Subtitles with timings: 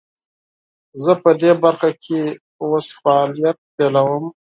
[1.03, 2.19] زه پدي برخه کې
[2.63, 4.23] اوس فعالیت پیلوم.